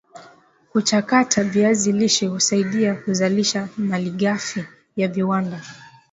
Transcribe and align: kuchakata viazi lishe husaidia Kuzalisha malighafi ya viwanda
kuchakata 0.71 1.43
viazi 1.43 1.91
lishe 1.91 2.27
husaidia 2.27 2.95
Kuzalisha 2.95 3.69
malighafi 3.77 4.65
ya 4.95 5.07
viwanda 5.07 5.61